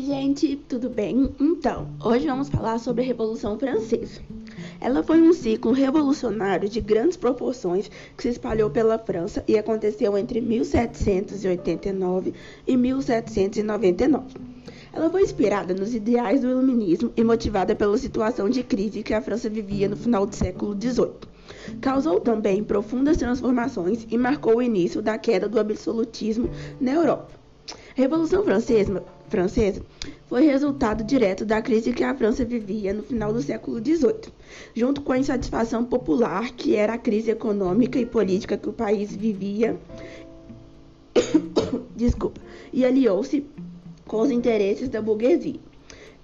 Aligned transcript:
Oi, 0.00 0.06
gente, 0.06 0.56
tudo 0.66 0.88
bem? 0.88 1.30
Então, 1.38 1.86
hoje 2.02 2.26
vamos 2.26 2.48
falar 2.48 2.78
sobre 2.78 3.02
a 3.02 3.06
Revolução 3.06 3.58
Francesa. 3.58 4.22
Ela 4.80 5.02
foi 5.02 5.20
um 5.20 5.30
ciclo 5.30 5.72
revolucionário 5.72 6.70
de 6.70 6.80
grandes 6.80 7.18
proporções 7.18 7.90
que 8.16 8.22
se 8.22 8.30
espalhou 8.30 8.70
pela 8.70 8.98
França 8.98 9.44
e 9.46 9.58
aconteceu 9.58 10.16
entre 10.16 10.40
1789 10.40 12.32
e 12.66 12.78
1799. 12.78 14.24
Ela 14.90 15.10
foi 15.10 15.20
inspirada 15.20 15.74
nos 15.74 15.94
ideais 15.94 16.40
do 16.40 16.48
iluminismo 16.48 17.12
e 17.14 17.22
motivada 17.22 17.76
pela 17.76 17.98
situação 17.98 18.48
de 18.48 18.62
crise 18.62 19.02
que 19.02 19.12
a 19.12 19.20
França 19.20 19.50
vivia 19.50 19.86
no 19.86 19.98
final 19.98 20.24
do 20.24 20.34
século 20.34 20.74
XVIII. 20.80 21.12
Causou 21.82 22.18
também 22.20 22.64
profundas 22.64 23.18
transformações 23.18 24.06
e 24.10 24.16
marcou 24.16 24.56
o 24.56 24.62
início 24.62 25.02
da 25.02 25.18
queda 25.18 25.46
do 25.46 25.60
absolutismo 25.60 26.48
na 26.80 26.92
Europa. 26.92 27.38
A 27.70 28.00
Revolução 28.00 28.42
Francesa, 28.42 29.04
Francesa 29.30 29.80
foi 30.26 30.44
resultado 30.44 31.04
direto 31.04 31.44
da 31.44 31.62
crise 31.62 31.92
que 31.92 32.02
a 32.02 32.14
França 32.14 32.44
vivia 32.44 32.92
no 32.92 33.02
final 33.02 33.32
do 33.32 33.40
século 33.40 33.78
XVIII, 33.78 34.32
junto 34.74 35.00
com 35.00 35.12
a 35.12 35.18
insatisfação 35.18 35.84
popular, 35.84 36.50
que 36.50 36.74
era 36.74 36.94
a 36.94 36.98
crise 36.98 37.30
econômica 37.30 37.98
e 37.98 38.04
política 38.04 38.56
que 38.56 38.68
o 38.68 38.72
país 38.72 39.14
vivia. 39.14 39.78
Desculpa. 41.94 42.40
E 42.72 42.84
aliou-se 42.84 43.46
com 44.06 44.20
os 44.20 44.30
interesses 44.30 44.88
da 44.88 45.00
burguesia 45.00 45.60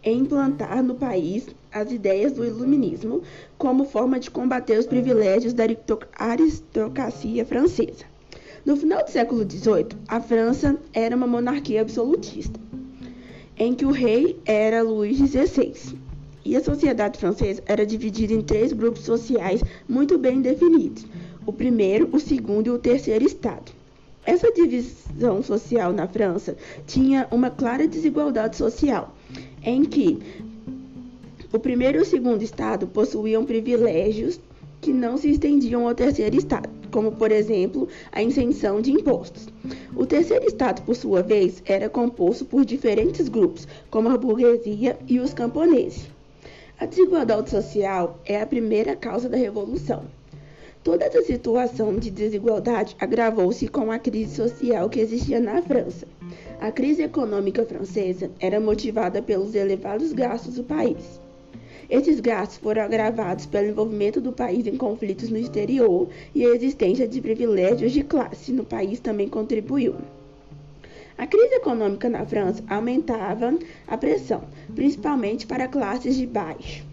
em 0.02 0.20
implantar 0.20 0.82
no 0.82 0.94
país 0.94 1.46
as 1.72 1.92
ideias 1.92 2.32
do 2.32 2.44
iluminismo 2.44 3.22
como 3.58 3.84
forma 3.84 4.18
de 4.18 4.30
combater 4.30 4.78
os 4.78 4.86
privilégios 4.86 5.52
da 5.52 5.64
aristocracia 6.18 7.44
francesa. 7.44 8.04
No 8.64 8.76
final 8.76 9.04
do 9.04 9.10
século 9.10 9.48
XVIII, 9.48 9.96
a 10.08 10.20
França 10.20 10.76
era 10.92 11.14
uma 11.14 11.26
monarquia 11.26 11.82
absolutista, 11.82 12.58
em 13.58 13.74
que 13.74 13.84
o 13.84 13.90
rei 13.90 14.38
era 14.44 14.82
Luís 14.82 15.18
XVI. 15.18 15.96
E 16.44 16.56
a 16.56 16.62
sociedade 16.62 17.18
francesa 17.18 17.62
era 17.66 17.84
dividida 17.84 18.32
em 18.32 18.40
três 18.40 18.72
grupos 18.72 19.02
sociais 19.02 19.62
muito 19.88 20.16
bem 20.18 20.40
definidos: 20.40 21.06
o 21.44 21.52
primeiro, 21.52 22.08
o 22.12 22.20
segundo 22.20 22.68
e 22.68 22.70
o 22.70 22.78
terceiro 22.78 23.24
estado. 23.24 23.72
Essa 24.24 24.52
divisão 24.52 25.42
social 25.42 25.92
na 25.92 26.06
França 26.08 26.56
tinha 26.86 27.28
uma 27.30 27.50
clara 27.50 27.86
desigualdade 27.86 28.56
social, 28.56 29.14
em 29.62 29.84
que 29.84 30.18
o 31.52 31.58
primeiro 31.58 31.98
e 31.98 32.02
o 32.02 32.04
segundo 32.04 32.42
estado 32.42 32.86
possuíam 32.86 33.44
privilégios 33.44 34.40
que 34.80 34.92
não 34.92 35.16
se 35.16 35.30
estendiam 35.30 35.86
ao 35.86 35.94
terceiro 35.94 36.36
estado 36.36 36.75
como 36.96 37.12
por 37.12 37.30
exemplo 37.30 37.86
a 38.10 38.22
isenção 38.22 38.80
de 38.80 38.90
impostos. 38.90 39.48
O 39.94 40.06
terceiro 40.06 40.46
estado, 40.46 40.80
por 40.80 40.96
sua 40.96 41.22
vez, 41.22 41.62
era 41.66 41.90
composto 41.90 42.46
por 42.46 42.64
diferentes 42.64 43.28
grupos, 43.28 43.68
como 43.90 44.08
a 44.08 44.16
burguesia 44.16 44.96
e 45.06 45.20
os 45.20 45.34
camponeses. 45.34 46.08
A 46.80 46.86
desigualdade 46.86 47.50
social 47.50 48.18
é 48.24 48.40
a 48.40 48.46
primeira 48.46 48.96
causa 48.96 49.28
da 49.28 49.36
revolução. 49.36 50.04
Toda 50.82 51.04
essa 51.04 51.20
situação 51.22 51.98
de 51.98 52.10
desigualdade 52.10 52.96
agravou-se 52.98 53.68
com 53.68 53.92
a 53.92 53.98
crise 53.98 54.34
social 54.34 54.88
que 54.88 55.00
existia 55.00 55.38
na 55.38 55.60
França. 55.60 56.06
A 56.58 56.72
crise 56.72 57.02
econômica 57.02 57.66
francesa 57.66 58.30
era 58.40 58.58
motivada 58.58 59.20
pelos 59.20 59.54
elevados 59.54 60.14
gastos 60.14 60.54
do 60.54 60.64
país. 60.64 61.20
Esses 61.88 62.18
gastos 62.18 62.58
foram 62.58 62.82
agravados 62.82 63.46
pelo 63.46 63.68
envolvimento 63.68 64.20
do 64.20 64.32
país 64.32 64.66
em 64.66 64.76
conflitos 64.76 65.30
no 65.30 65.38
exterior 65.38 66.08
e 66.34 66.44
a 66.44 66.48
existência 66.48 67.06
de 67.06 67.20
privilégios 67.20 67.92
de 67.92 68.02
classe 68.02 68.52
no 68.52 68.64
país 68.64 68.98
também 68.98 69.28
contribuiu. 69.28 69.94
A 71.16 71.26
crise 71.26 71.54
econômica 71.54 72.08
na 72.08 72.26
França 72.26 72.62
aumentava 72.68 73.56
a 73.86 73.96
pressão, 73.96 74.42
principalmente 74.74 75.46
para 75.46 75.68
classes 75.68 76.16
de 76.16 76.26
baixo. 76.26 76.84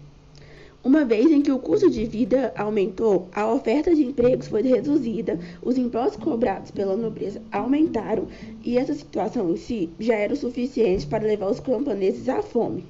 Uma 0.84 1.04
vez 1.04 1.30
em 1.30 1.42
que 1.42 1.50
o 1.50 1.58
custo 1.58 1.90
de 1.90 2.04
vida 2.04 2.52
aumentou, 2.56 3.28
a 3.34 3.50
oferta 3.52 3.94
de 3.94 4.04
empregos 4.04 4.48
foi 4.48 4.62
reduzida, 4.62 5.38
os 5.62 5.76
impostos 5.76 6.22
cobrados 6.22 6.70
pela 6.70 6.96
nobreza 6.96 7.42
aumentaram 7.50 8.26
e 8.62 8.78
essa 8.78 8.94
situação 8.94 9.50
em 9.50 9.56
si 9.56 9.90
já 9.98 10.14
era 10.14 10.34
o 10.34 10.36
suficiente 10.36 11.06
para 11.06 11.26
levar 11.26 11.50
os 11.50 11.58
camponeses 11.58 12.28
à 12.28 12.42
fome. 12.42 12.84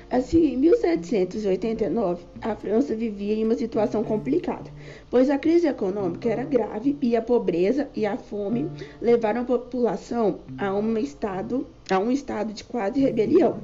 Assim, 0.09 0.53
em 0.53 0.57
1789, 0.57 2.23
a 2.41 2.55
França 2.55 2.95
vivia 2.95 3.33
em 3.33 3.43
uma 3.43 3.55
situação 3.55 4.03
complicada, 4.03 4.71
pois 5.09 5.29
a 5.29 5.37
crise 5.37 5.67
econômica 5.67 6.29
era 6.29 6.45
grave 6.45 6.97
e 7.01 7.15
a 7.15 7.21
pobreza 7.21 7.89
e 7.93 8.05
a 8.05 8.15
fome 8.15 8.69
levaram 9.01 9.41
a 9.41 9.45
população 9.45 10.39
a 10.57 10.73
um 10.73 10.97
estado, 10.97 11.67
a 11.89 11.99
um 11.99 12.09
estado 12.09 12.53
de 12.53 12.63
quase 12.63 13.01
rebelião. 13.01 13.59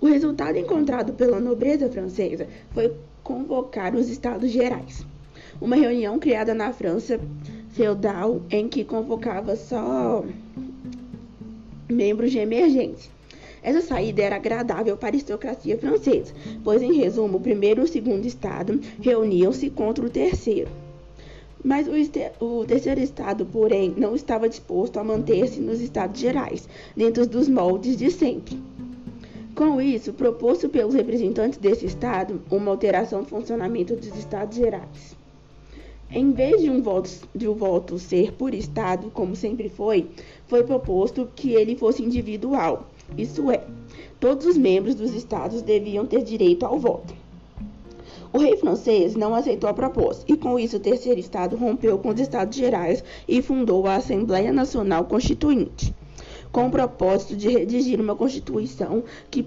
O 0.00 0.06
resultado 0.06 0.58
encontrado 0.58 1.12
pela 1.12 1.40
nobreza 1.40 1.88
francesa 1.88 2.46
foi 2.72 2.92
convocar 3.22 3.94
os 3.94 4.10
Estados 4.10 4.50
Gerais, 4.50 5.06
uma 5.60 5.76
reunião 5.76 6.18
criada 6.18 6.52
na 6.52 6.72
França 6.72 7.20
feudal 7.70 8.42
em 8.50 8.68
que 8.68 8.84
convocava 8.84 9.56
só 9.56 10.24
membros 11.92 12.32
de 12.32 12.38
emergência. 12.38 13.10
Essa 13.62 13.80
saída 13.80 14.22
era 14.22 14.36
agradável 14.36 14.96
para 14.96 15.08
a 15.08 15.10
aristocracia 15.10 15.78
francesa, 15.78 16.34
pois, 16.64 16.82
em 16.82 16.94
resumo, 16.94 17.38
o 17.38 17.40
primeiro 17.40 17.82
e 17.82 17.84
o 17.84 17.88
segundo 17.88 18.26
estado 18.26 18.80
reuniam-se 19.00 19.70
contra 19.70 20.04
o 20.04 20.10
terceiro. 20.10 20.68
Mas 21.64 21.86
o, 21.86 21.92
o, 22.44 22.64
terceiro 22.64 23.00
estado, 23.00 23.46
porém, 23.46 23.94
não 23.96 24.16
estava 24.16 24.48
disposto 24.48 24.98
a 24.98 25.04
manter-se 25.04 25.60
nos 25.60 25.80
estados 25.80 26.20
gerais, 26.20 26.68
dentro 26.96 27.24
dos 27.24 27.48
moldes 27.48 27.96
de 27.96 28.10
sempre. 28.10 28.60
Com 29.54 29.80
isso, 29.80 30.12
propôs 30.12 30.64
pelos 30.66 30.94
representantes 30.94 31.58
desse 31.58 31.86
estado 31.86 32.42
uma 32.50 32.70
alteração 32.72 33.20
no 33.20 33.26
funcionamento 33.26 33.94
dos 33.94 34.16
estados 34.18 34.56
gerais. 34.56 35.21
Em 36.14 36.30
vez 36.32 36.60
de 36.60 36.68
um, 36.68 36.82
voto, 36.82 37.10
de 37.34 37.48
um 37.48 37.54
voto 37.54 37.98
ser 37.98 38.32
por 38.32 38.52
Estado, 38.52 39.10
como 39.14 39.34
sempre 39.34 39.70
foi, 39.70 40.10
foi 40.46 40.62
proposto 40.62 41.26
que 41.34 41.52
ele 41.52 41.74
fosse 41.74 42.02
individual, 42.02 42.86
isso 43.16 43.50
é, 43.50 43.64
todos 44.20 44.44
os 44.44 44.58
membros 44.58 44.94
dos 44.94 45.14
Estados 45.14 45.62
deviam 45.62 46.04
ter 46.04 46.22
direito 46.22 46.66
ao 46.66 46.78
voto. 46.78 47.14
O 48.30 48.36
rei 48.38 48.58
francês 48.58 49.14
não 49.14 49.34
aceitou 49.34 49.70
a 49.70 49.74
proposta 49.74 50.30
e, 50.30 50.36
com 50.36 50.58
isso, 50.58 50.76
o 50.76 50.80
terceiro 50.80 51.18
Estado 51.18 51.56
rompeu 51.56 51.98
com 51.98 52.10
os 52.10 52.20
Estados 52.20 52.58
Gerais 52.58 53.02
e 53.26 53.40
fundou 53.40 53.86
a 53.86 53.96
Assembleia 53.96 54.52
Nacional 54.52 55.06
Constituinte, 55.06 55.94
com 56.52 56.66
o 56.66 56.70
propósito 56.70 57.34
de 57.34 57.48
redigir 57.48 57.98
uma 57.98 58.14
Constituição 58.14 59.02
que 59.30 59.42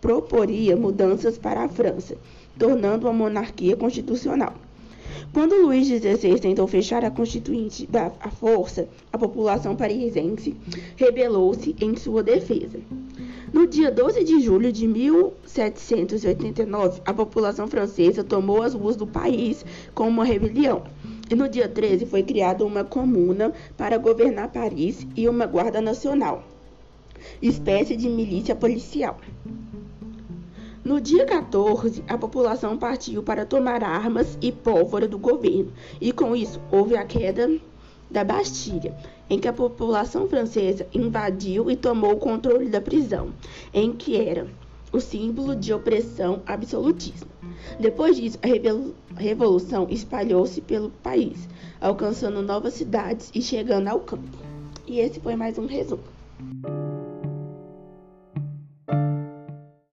proporia 0.00 0.76
mudanças 0.76 1.36
para 1.36 1.64
a 1.64 1.68
França, 1.68 2.16
tornando 2.56 3.08
a 3.08 3.12
monarquia 3.12 3.76
constitucional. 3.76 4.54
Quando 5.32 5.62
Luís 5.62 5.86
XVI 5.86 6.40
tentou 6.40 6.66
fechar 6.66 7.04
a 7.04 7.10
Constituinte 7.10 7.88
a 8.20 8.30
força, 8.30 8.88
a 9.12 9.18
população 9.18 9.76
parisiense 9.76 10.56
rebelou-se 10.96 11.76
em 11.80 11.94
sua 11.96 12.22
defesa. 12.22 12.80
No 13.52 13.66
dia 13.66 13.90
12 13.90 14.24
de 14.24 14.40
julho 14.40 14.72
de 14.72 14.88
1789, 14.88 17.02
a 17.04 17.12
população 17.14 17.66
francesa 17.66 18.24
tomou 18.24 18.62
as 18.62 18.72
ruas 18.74 18.96
do 18.96 19.06
país 19.06 19.64
com 19.94 20.08
uma 20.08 20.24
rebelião. 20.24 20.84
E 21.30 21.34
no 21.34 21.48
dia 21.48 21.68
13 21.68 22.06
foi 22.06 22.22
criada 22.22 22.64
uma 22.64 22.84
comuna 22.84 23.52
para 23.76 23.98
governar 23.98 24.52
Paris 24.52 25.06
e 25.16 25.28
uma 25.28 25.46
guarda 25.46 25.80
nacional, 25.80 26.44
espécie 27.42 27.96
de 27.96 28.08
milícia 28.08 28.54
policial. 28.54 29.18
No 30.86 31.00
dia 31.00 31.26
14, 31.26 32.04
a 32.06 32.16
população 32.16 32.78
partiu 32.78 33.20
para 33.20 33.44
tomar 33.44 33.82
armas 33.82 34.38
e 34.40 34.52
pólvora 34.52 35.08
do 35.08 35.18
governo, 35.18 35.72
e 36.00 36.12
com 36.12 36.36
isso 36.36 36.60
houve 36.70 36.96
a 36.96 37.04
queda 37.04 37.58
da 38.08 38.22
Bastilha, 38.22 38.96
em 39.28 39.36
que 39.36 39.48
a 39.48 39.52
população 39.52 40.28
francesa 40.28 40.86
invadiu 40.94 41.68
e 41.68 41.74
tomou 41.74 42.12
o 42.12 42.18
controle 42.18 42.68
da 42.68 42.80
prisão, 42.80 43.30
em 43.74 43.92
que 43.92 44.16
era 44.16 44.46
o 44.92 45.00
símbolo 45.00 45.56
de 45.56 45.74
opressão 45.74 46.40
absolutista. 46.46 47.26
Depois 47.80 48.16
disso, 48.16 48.38
a 48.40 49.20
revolução 49.20 49.88
espalhou-se 49.90 50.60
pelo 50.60 50.90
país, 51.02 51.48
alcançando 51.80 52.40
novas 52.42 52.74
cidades 52.74 53.32
e 53.34 53.42
chegando 53.42 53.88
ao 53.88 53.98
campo. 53.98 54.38
E 54.86 55.00
esse 55.00 55.18
foi 55.18 55.34
mais 55.34 55.58
um 55.58 55.66
resumo. 55.66 56.04